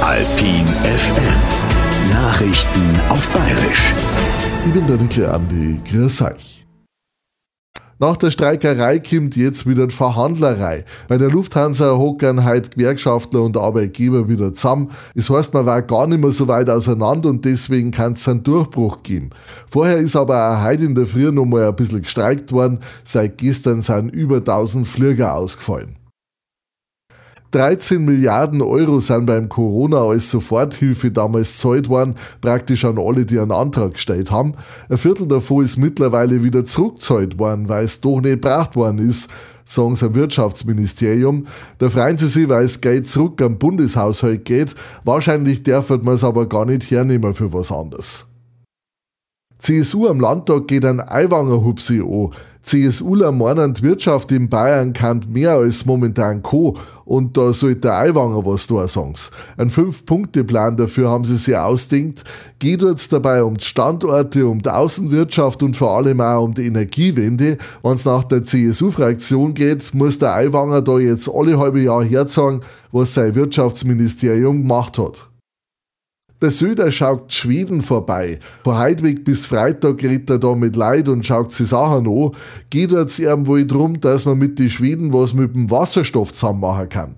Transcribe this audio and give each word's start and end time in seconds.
Alpin 0.00 0.66
FM. 0.82 2.10
Nachrichten 2.10 3.00
auf 3.08 3.28
Bayerisch. 3.28 3.92
Ich 4.66 4.72
bin 4.72 4.86
der 4.86 4.96
Nickel 4.96 5.26
Andi. 5.26 5.80
Grüß 5.90 6.22
euch. 6.22 6.66
Nach 7.98 8.16
der 8.18 8.30
Streikerei 8.30 8.98
kommt 8.98 9.36
jetzt 9.36 9.66
wieder 9.66 9.86
die 9.86 9.94
Verhandlerei. 9.94 10.84
Bei 11.08 11.16
der 11.16 11.30
Lufthansa 11.30 11.96
hockern 11.96 12.44
heute 12.44 12.68
Gewerkschaftler 12.68 13.40
und 13.40 13.56
Arbeitgeber 13.56 14.28
wieder 14.28 14.52
zusammen. 14.52 14.90
Es 15.14 15.30
heißt, 15.30 15.54
man 15.54 15.64
war 15.64 15.80
gar 15.80 16.06
nicht 16.06 16.20
mehr 16.20 16.30
so 16.30 16.46
weit 16.46 16.68
auseinander 16.68 17.30
und 17.30 17.46
deswegen 17.46 17.92
kann 17.92 18.12
es 18.12 18.28
einen 18.28 18.42
Durchbruch 18.42 19.02
geben. 19.02 19.30
Vorher 19.66 19.96
ist 19.96 20.14
aber 20.14 20.50
auch 20.50 20.64
heute 20.64 20.84
in 20.84 20.94
der 20.94 21.06
Früh 21.06 21.32
noch 21.32 21.46
mal 21.46 21.68
ein 21.68 21.76
bisschen 21.76 22.02
gestreikt 22.02 22.52
worden. 22.52 22.80
Seit 23.02 23.38
gestern 23.38 23.80
sind 23.80 24.10
über 24.10 24.36
1000 24.36 24.86
Flieger 24.86 25.34
ausgefallen. 25.34 25.96
13 27.52 28.04
Milliarden 28.04 28.60
Euro 28.62 29.00
sind 29.00 29.26
beim 29.26 29.48
Corona 29.48 30.02
als 30.02 30.30
Soforthilfe 30.30 31.10
damals 31.10 31.58
zahlt 31.58 31.88
worden, 31.88 32.14
praktisch 32.40 32.84
an 32.84 32.98
alle, 32.98 33.24
die 33.24 33.38
einen 33.38 33.52
Antrag 33.52 33.94
gestellt 33.94 34.30
haben. 34.30 34.54
Ein 34.88 34.98
Viertel 34.98 35.26
davon 35.28 35.64
ist 35.64 35.76
mittlerweile 35.76 36.42
wieder 36.42 36.64
zurückgezahlt 36.64 37.38
worden, 37.38 37.68
weil 37.68 37.84
es 37.84 38.00
doch 38.00 38.20
nicht 38.20 38.42
gebracht 38.42 38.76
worden 38.76 38.98
ist, 38.98 39.30
sagen 39.64 39.94
sie 39.94 40.06
am 40.06 40.14
Wirtschaftsministerium. 40.14 41.46
Da 41.78 41.88
freuen 41.88 42.18
sie 42.18 42.28
sich, 42.28 42.48
weil 42.48 42.64
es 42.64 42.80
Geld 42.80 43.08
zurück 43.08 43.40
am 43.42 43.58
Bundeshaushalt 43.58 44.44
geht. 44.44 44.74
Wahrscheinlich 45.04 45.62
darf 45.62 45.90
man 45.90 46.14
es 46.14 46.24
aber 46.24 46.48
gar 46.48 46.64
nicht 46.64 46.90
hernehmen 46.90 47.34
für 47.34 47.52
was 47.52 47.72
anderes. 47.72 48.26
CSU 49.58 50.08
am 50.08 50.20
Landtag 50.20 50.68
geht 50.68 50.84
ein 50.84 51.00
Eiwanger 51.00 51.64
Hupsi 51.64 52.00
an. 52.00 52.30
CSUler 52.66 53.30
meinen, 53.30 53.74
die 53.74 53.82
Wirtschaft 53.84 54.32
in 54.32 54.48
Bayern 54.48 54.92
kann 54.92 55.24
mehr 55.28 55.52
als 55.52 55.86
momentan 55.86 56.42
Co. 56.42 56.76
Und 57.04 57.36
da 57.36 57.52
sollte 57.52 57.82
der 57.82 57.98
Eiwanger 57.98 58.44
was 58.44 58.66
da 58.66 58.88
sagen. 58.88 59.14
Ein 59.56 59.70
Fünf-Punkte-Plan 59.70 60.76
dafür 60.76 61.08
haben 61.08 61.24
sie 61.24 61.36
sich 61.36 61.56
ausdenkt. 61.56 62.24
Geht 62.58 62.82
jetzt 62.82 63.12
dabei 63.12 63.44
um 63.44 63.56
die 63.56 63.64
Standorte, 63.64 64.48
um 64.48 64.60
die 64.60 64.68
Außenwirtschaft 64.68 65.62
und 65.62 65.76
vor 65.76 65.96
allem 65.96 66.20
auch 66.20 66.42
um 66.42 66.54
die 66.54 66.66
Energiewende. 66.66 67.56
Wenn 67.84 67.92
es 67.92 68.04
nach 68.04 68.24
der 68.24 68.42
CSU-Fraktion 68.42 69.54
geht, 69.54 69.94
muss 69.94 70.18
der 70.18 70.34
Eiwanger 70.34 70.82
da 70.82 70.98
jetzt 70.98 71.30
alle 71.32 71.60
halbe 71.60 71.80
Jahr 71.80 72.02
herzagen, 72.02 72.62
was 72.90 73.14
sein 73.14 73.36
Wirtschaftsministerium 73.36 74.62
gemacht 74.62 74.98
hat. 74.98 75.28
Der 76.42 76.50
Söder 76.50 76.92
schaut 76.92 77.32
Schweden 77.32 77.80
vorbei. 77.80 78.40
Von 78.62 78.76
Heidweg 78.76 79.24
bis 79.24 79.46
Freitag 79.46 80.02
redet 80.02 80.28
er 80.28 80.38
da 80.38 80.54
mit 80.54 80.76
Leid 80.76 81.08
und 81.08 81.24
schaut 81.24 81.54
sich 81.54 81.68
Sachen 81.68 82.06
an. 82.06 82.32
Geht 82.68 82.90
jetzt 82.90 83.18
ihm 83.18 83.46
wohl 83.46 83.66
drum, 83.66 84.00
dass 84.00 84.26
man 84.26 84.36
mit 84.36 84.58
den 84.58 84.68
Schweden 84.68 85.14
was 85.14 85.32
mit 85.32 85.54
dem 85.54 85.70
Wasserstoff 85.70 86.34
zusammen 86.34 86.60
machen 86.60 86.90
kann. 86.90 87.14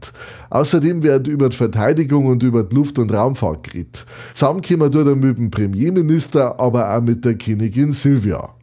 Außerdem 0.51 1.03
wird 1.03 1.27
über 1.27 1.49
die 1.49 1.57
Verteidigung 1.57 2.27
und 2.27 2.45
über 2.45 2.63
die 2.63 2.77
Luft- 2.77 3.01
und 3.01 3.13
Raumfahrt 3.13 3.65
geredet. 3.65 4.07
Zusammenkommen 4.35 4.93
tut 4.93 5.09
er 5.09 5.17
mit 5.17 5.37
dem 5.37 5.51
Premierminister, 5.51 6.61
aber 6.61 6.95
auch 6.95 7.01
mit 7.01 7.25
der 7.25 7.37
Königin 7.37 7.93
Silvia. 7.93 8.55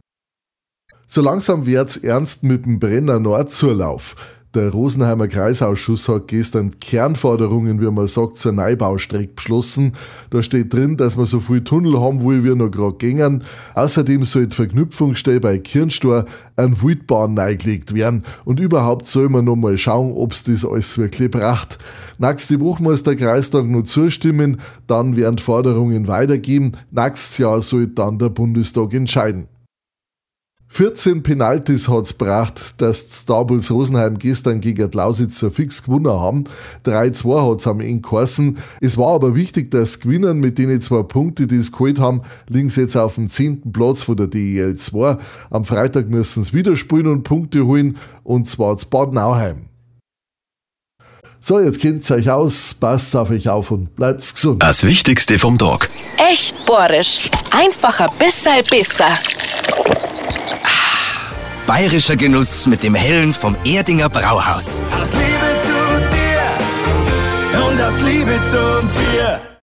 So 1.06 1.20
langsam 1.20 1.66
wird's 1.66 1.98
ernst 1.98 2.42
mit 2.42 2.66
dem 2.66 2.80
Brenner 2.80 3.20
Nordzulauf. 3.20 4.16
Der 4.56 4.70
Rosenheimer 4.70 5.28
Kreisausschuss 5.28 6.08
hat 6.08 6.28
gestern 6.28 6.80
Kernforderungen, 6.80 7.78
wie 7.78 7.90
man 7.90 8.06
sagt, 8.06 8.38
zur 8.38 8.52
Neubaustrecke 8.52 9.34
beschlossen. 9.34 9.92
Da 10.30 10.42
steht 10.42 10.72
drin, 10.72 10.96
dass 10.96 11.18
man 11.18 11.26
so 11.26 11.40
viel 11.40 11.62
Tunnel 11.62 12.00
haben 12.00 12.24
will, 12.24 12.42
wie 12.42 12.54
noch 12.54 12.70
gerade 12.70 12.96
gängen. 12.96 13.44
Außerdem 13.74 14.24
soll 14.24 14.46
die 14.46 14.56
Verknüpfungsstelle 14.56 15.40
bei 15.40 15.58
Kirnstor 15.58 16.24
an 16.56 16.80
Wildbahn 16.80 17.34
neigelegt 17.34 17.94
werden. 17.94 18.24
Und 18.46 18.58
überhaupt 18.58 19.04
soll 19.06 19.28
man 19.28 19.44
noch 19.44 19.56
mal 19.56 19.76
schauen, 19.76 20.12
ob's 20.12 20.44
das 20.44 20.64
alles 20.64 20.96
wirklich 20.96 21.30
bracht. 21.30 21.76
Nächste 22.16 22.58
Woche 22.58 22.82
muss 22.82 23.02
der 23.02 23.16
Kreistag 23.16 23.66
nur 23.66 23.84
zustimmen, 23.84 24.62
dann 24.86 25.16
werden 25.16 25.36
Forderungen 25.36 26.08
weitergeben. 26.08 26.72
Nächstes 26.90 27.36
Jahr 27.36 27.60
soll 27.60 27.88
dann 27.88 28.18
der 28.18 28.30
Bundestag 28.30 28.94
entscheiden. 28.94 29.48
14 30.76 31.22
Penalties 31.22 31.88
hat's 31.88 32.18
gebracht, 32.18 32.74
dass 32.76 33.06
die 33.06 33.14
Starbulls 33.14 33.70
Rosenheim 33.70 34.18
gestern 34.18 34.60
gegen 34.60 34.90
die 34.90 34.94
Lausitzer 34.94 35.50
fix 35.50 35.82
gewonnen 35.82 36.12
haben. 36.12 36.44
3-2 36.84 37.50
hat's 37.50 37.66
am 37.66 37.80
Ende 37.80 38.02
geheißen. 38.02 38.58
Es 38.82 38.98
war 38.98 39.14
aber 39.14 39.34
wichtig, 39.34 39.70
dass 39.70 40.00
gewinnen 40.00 40.38
mit 40.38 40.58
denen 40.58 40.82
zwei 40.82 41.02
Punkte, 41.02 41.46
die 41.46 41.56
es 41.56 41.72
geholt 41.72 41.98
haben, 41.98 42.20
liegen 42.48 42.68
sie 42.68 42.82
jetzt 42.82 42.94
auf 42.94 43.14
dem 43.14 43.30
10. 43.30 43.72
Platz 43.72 44.02
von 44.02 44.18
der 44.18 44.26
DEL 44.26 44.74
2. 44.74 45.16
Am 45.48 45.64
Freitag 45.64 46.10
müssen 46.10 46.42
sie 46.42 46.52
wieder 46.52 46.76
spielen 46.76 47.06
und 47.06 47.22
Punkte 47.22 47.64
holen, 47.64 47.96
und 48.22 48.46
zwar 48.46 48.76
zu 48.76 48.86
Bad 48.90 49.14
Nauheim. 49.14 49.70
So, 51.40 51.58
jetzt 51.58 51.80
kennt's 51.80 52.10
euch 52.10 52.28
aus, 52.28 52.74
passt 52.74 53.16
auf 53.16 53.30
euch 53.30 53.48
auf 53.48 53.70
und 53.70 53.96
bleibt's 53.96 54.34
gesund. 54.34 54.62
Das 54.62 54.84
Wichtigste 54.84 55.38
vom 55.38 55.56
Tag. 55.56 55.88
Echt 56.18 56.54
bohrisch. 56.66 57.30
Einfacher, 57.50 58.10
besser, 58.18 58.60
besser. 58.68 59.08
Bayerischer 61.66 62.16
Genuss 62.16 62.66
mit 62.66 62.84
dem 62.84 62.94
Hellen 62.94 63.34
vom 63.34 63.56
Erdinger 63.64 64.08
Brauhaus. 64.08 64.82
Aus 65.00 65.12
Liebe 65.12 65.58
zu 65.60 65.76
dir 66.14 67.66
und 67.66 67.80
aus 67.82 68.00
Liebe 68.02 68.40
zum 68.42 68.88
Bier. 68.94 69.55